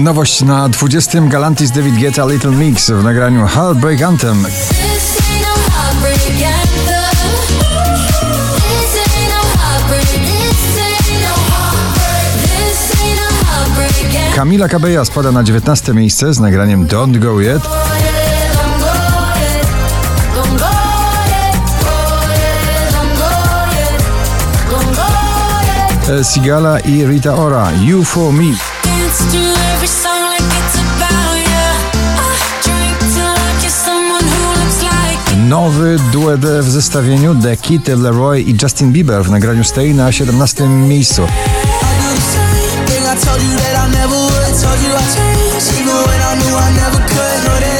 Nowość 0.00 0.42
na 0.42 0.68
20. 0.68 1.28
Galantis 1.28 1.70
David 1.70 1.94
Guetta 1.94 2.26
Little 2.26 2.50
Mix 2.50 2.90
w 2.90 3.04
nagraniu 3.04 3.46
Heartbreak 3.46 4.02
Anthem. 4.02 4.42
No 4.42 4.48
no 4.48 4.48
heartbreak. 5.72 6.20
No 11.20 11.34
anthem. 13.76 14.34
Kamila 14.34 14.68
Cabello 14.68 15.04
spada 15.04 15.32
na 15.32 15.42
19. 15.42 15.94
miejsce 15.94 16.34
z 16.34 16.40
nagraniem 16.40 16.86
Go 16.86 16.86
Yet. 16.86 16.92
Don't 16.92 17.20
go 17.20 17.40
yet. 17.40 17.62
e, 26.20 26.24
Sigala 26.24 26.80
i 26.80 27.06
Rita 27.06 27.34
Ora 27.34 27.72
You 27.82 28.04
For 28.04 28.32
Me. 28.32 28.69
Nowy 35.48 35.98
duet 36.12 36.40
w 36.40 36.70
zestawieniu 36.70 37.34
The 37.42 37.56
Kid 37.56 37.88
Leroy 37.88 38.40
i 38.40 38.56
Justin 38.62 38.92
Bieber 38.92 39.24
w 39.24 39.30
nagraniu 39.30 39.64
Stay 39.64 39.94
na 39.94 40.12
17. 40.12 40.68
miejscu. 40.68 41.26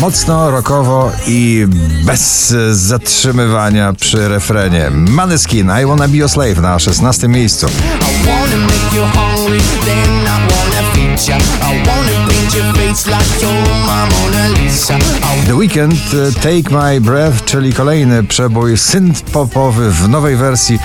Mocno 0.00 0.50
rockowo 0.50 1.12
i 1.26 1.66
bez 2.04 2.54
zatrzymywania 2.70 3.92
przy 3.92 4.28
refrenie. 4.28 4.90
Maneskin 4.90 5.70
I 5.82 5.86
Wanna 5.86 6.08
Be 6.08 6.16
Your 6.16 6.30
Slave 6.30 6.60
na 6.60 6.78
16. 6.78 7.28
miejscu. 7.28 7.66
I 7.66 8.26
wanna 8.26 8.56
make 8.56 8.96
you 8.96 9.04
hungry, 9.04 9.60
then 9.84 10.26
I 10.26 10.52
wanna 10.52 10.92
feed 10.94 11.03
ya. 11.22 11.36
I 11.36 11.82
wanna 11.86 12.28
paint 12.28 12.54
your 12.54 12.74
face 12.74 13.06
like 13.06 13.40
you're 13.40 13.52
my 13.86 14.08
Mona 14.10 14.48
Lisa. 14.58 14.94
I 14.94 15.46
The 15.46 15.54
Weeknd 15.54 15.92
e, 15.92 16.32
Take 16.32 16.70
My 16.70 17.00
Breath, 17.00 17.44
czyli 17.44 17.72
kolejny 17.72 18.24
przebój 18.24 18.76
synth-popowy 18.76 19.90
w 19.90 20.08
nowej 20.08 20.36
wersji 20.36 20.78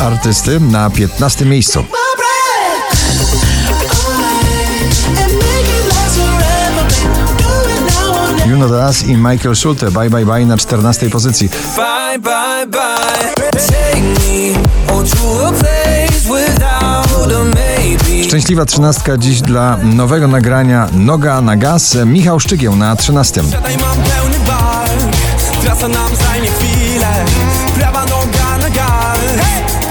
artysty 0.00 0.60
na 0.60 0.90
15. 0.90 1.44
miejscu. 1.44 1.84
Know 8.64 8.88
Us 8.88 9.02
i 9.02 9.16
Michael 9.16 9.54
Schulte 9.54 9.90
Bye 9.90 10.10
Bye 10.10 10.24
Bye 10.24 10.46
na 10.46 10.56
14. 10.56 11.10
pozycji. 11.10 11.48
Bye, 11.76 12.18
bye, 12.18 12.66
bye. 12.66 13.50
Take 13.50 14.02
me 14.02 14.54
on 14.92 15.06
to 15.06 15.48
a 15.48 15.52
place 15.52 15.54
without 15.54 15.62
a 15.62 15.62
maybe. 15.62 16.13
Szczęśliwa 18.22 18.64
trzynastka 18.64 19.16
dziś 19.16 19.40
dla 19.40 19.76
nowego 19.76 20.28
nagrania 20.28 20.88
Noga 20.92 21.40
na 21.40 21.56
gaz 21.56 21.96
Michał 22.06 22.40
Szczygieł 22.40 22.76
na 22.76 22.96
13. 22.96 23.42
Siadaj, 23.50 23.76
mam 23.76 23.96
pełny 23.96 24.38
bar. 24.46 24.88
Trasa 25.62 25.88
nam 25.88 26.16
zajmie 26.16 26.48
chwilę. 26.48 27.24
Prawa 27.78 28.04
noga 28.04 28.58
na 28.58 28.70
gar. 28.70 29.18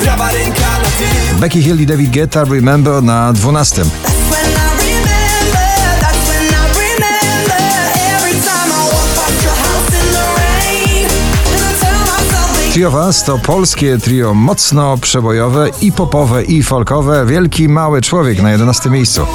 Prawa 0.03 0.31
ręka 0.31 0.79
na 0.83 0.89
tył. 0.97 1.39
Becky 1.39 1.61
Hill 1.61 1.81
i 1.81 1.85
David 1.85 2.11
Guetta 2.11 2.43
Remember 2.43 3.03
na 3.03 3.33
12. 3.33 3.83
Trio 12.73 12.91
Was 12.91 13.23
to 13.23 13.37
polskie 13.37 13.97
trio 13.97 14.33
mocno 14.33 14.97
przebojowe 14.97 15.69
i 15.81 15.91
popowe 15.91 16.43
i 16.43 16.63
folkowe. 16.63 17.25
Wielki 17.25 17.69
Mały 17.69 18.01
Człowiek 18.01 18.41
na 18.41 18.51
11 18.51 18.89
miejscu. 18.89 19.25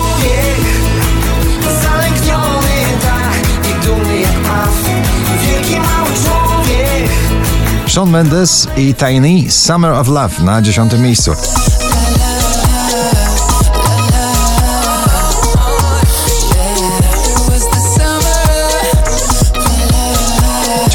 Shawn 7.87 8.11
Mendes 8.11 8.69
i 8.77 8.95
Tiny 8.95 9.51
Summer 9.51 9.93
of 9.93 10.09
Love 10.09 10.43
na 10.45 10.63
10 10.63 10.93
miejscu. 10.93 11.33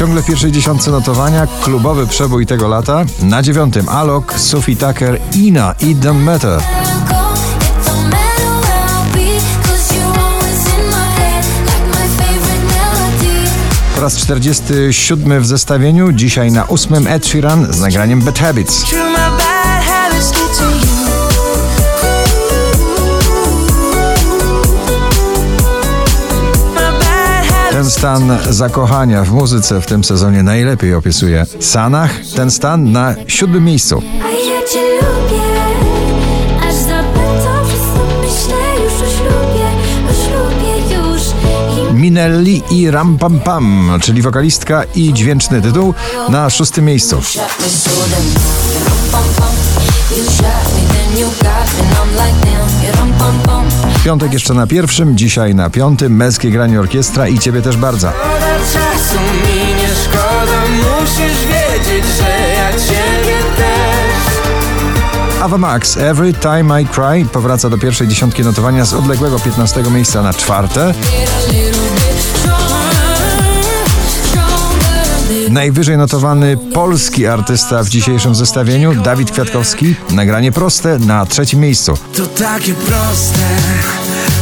Ciągle 0.04 0.22
w 0.22 0.26
pierwszej 0.26 0.52
dziesiątce 0.52 0.90
notowania 0.90 1.46
klubowy 1.62 2.06
przebój 2.06 2.46
tego 2.46 2.68
lata. 2.68 3.04
Na 3.22 3.42
dziewiątym 3.42 3.88
Alok, 3.88 4.34
Sophie 4.34 4.76
Tucker, 4.76 5.20
Ina 5.34 5.74
i 5.80 5.96
Don't 5.96 6.20
Matter. 6.20 6.60
Po 13.94 14.00
raz 14.00 14.16
47 14.16 15.42
w 15.42 15.46
zestawieniu, 15.46 16.12
dzisiaj 16.12 16.52
na 16.52 16.64
ósmym 16.64 17.06
Ed 17.06 17.26
Sheeran 17.26 17.72
z 17.72 17.80
nagraniem 17.80 18.20
Bad 18.20 18.38
Habits. 18.38 18.84
Ten 27.74 27.90
stan 27.90 28.38
zakochania 28.50 29.24
w 29.24 29.32
muzyce 29.32 29.80
w 29.80 29.86
tym 29.86 30.04
sezonie 30.04 30.42
najlepiej 30.42 30.94
opisuje 30.94 31.46
Sanach. 31.60 32.10
Ten 32.36 32.50
stan 32.50 32.92
na 32.92 33.14
siódmym 33.28 33.64
miejscu. 33.64 34.02
A 34.24 34.30
ja 34.30 34.68
cię 34.72 34.80
lubię, 34.80 35.42
aż 36.68 36.74
zapytam 36.74 37.66
wszystko 37.68 38.06
myślę 38.20 38.84
już 38.84 38.92
o 38.92 39.10
ślubie, 39.16 39.66
o 40.10 40.12
ślubie 40.24 40.96
już 40.96 41.22
i 41.90 41.94
Minelli 41.94 42.62
i 42.70 42.90
Ram 42.90 43.18
Pam 43.18 43.40
Pam, 43.40 43.98
czyli 44.02 44.22
wokalistka 44.22 44.84
i 44.94 45.12
dźwięczny 45.12 45.62
tytuł 45.62 45.94
na 46.28 46.50
szóstym 46.50 46.84
miejscu. 46.84 47.22
shot 47.22 47.60
me 47.60 47.68
so 47.68 47.90
then 47.90 48.24
you 48.24 48.84
rum 48.84 48.98
pum 49.12 49.34
pum. 49.36 49.54
You 50.16 50.24
shot 50.24 50.74
me 50.74 50.82
then 50.94 51.18
you 51.18 51.26
got 51.26 51.66
me 51.74 51.80
and 51.80 51.96
I'm 51.96 52.16
like 52.16 52.44
damn 52.44 52.63
Piątek 54.04 54.32
jeszcze 54.32 54.54
na 54.54 54.66
pierwszym, 54.66 55.16
dzisiaj 55.16 55.54
na 55.54 55.70
piątym, 55.70 56.16
męskie 56.16 56.50
granie 56.50 56.80
orkiestra 56.80 57.28
i 57.28 57.38
ciebie 57.38 57.62
też 57.62 57.76
bardzo. 57.76 58.10
Szkoda 58.10 58.56
czasu 58.72 59.20
mi 59.20 59.74
nie 59.74 59.88
szkoda. 60.04 60.62
Musisz 61.00 61.40
wiedzieć, 61.44 62.04
że 62.18 62.54
ja 62.54 62.72
ciebie 62.72 63.38
też. 63.56 65.42
Ava 65.42 65.58
Max, 65.58 65.96
Every 65.96 66.32
Time 66.34 66.82
I 66.82 66.86
Cry 66.86 67.26
powraca 67.32 67.70
do 67.70 67.78
pierwszej 67.78 68.08
dziesiątki 68.08 68.42
notowania 68.42 68.84
z 68.84 68.94
odległego 68.94 69.38
15 69.38 69.82
miejsca 69.82 70.22
na 70.22 70.34
czwarte. 70.34 70.94
Najwyżej 75.54 75.96
notowany 75.96 76.56
polski 76.56 77.26
artysta 77.26 77.82
w 77.82 77.88
dzisiejszym 77.88 78.34
zestawieniu, 78.34 78.94
Dawid 78.94 79.30
Kwiatkowski, 79.30 79.94
nagranie 80.10 80.52
proste 80.52 80.98
na 80.98 81.26
trzecim 81.26 81.60
miejscu. 81.60 81.98
To 82.16 82.26
takie 82.26 82.74
proste, 82.74 83.38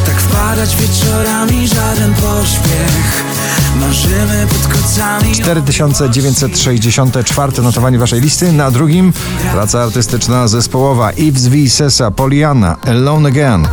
tak 0.07 0.21
wpadać 0.21 0.77
wieczorami, 0.77 1.69
żaden 1.69 2.15
pośpiech. 2.15 3.25
Marzymy 3.81 4.47
pod 4.49 4.67
kocami. 4.73 5.35
4964 5.35 7.63
notowanie 7.63 7.99
waszej 7.99 8.21
listy, 8.21 8.53
na 8.53 8.71
drugim 8.71 9.13
praca 9.53 9.83
artystyczna 9.83 10.49
zespołowa 10.49 11.13
Yves 11.13 11.49
V. 11.49 11.57
Poliana, 12.11 12.77
Alone 12.87 13.29
Again. 13.29 13.69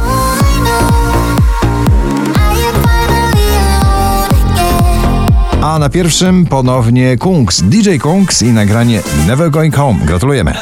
A 5.69 5.79
na 5.79 5.89
pierwszym 5.89 6.45
ponownie 6.45 7.17
Kungs, 7.17 7.61
DJ 7.61 7.97
Kungs 7.97 8.41
i 8.41 8.45
nagranie 8.45 9.01
Never 9.27 9.51
Going 9.51 9.75
Home. 9.75 9.99
Gratulujemy. 10.05 10.53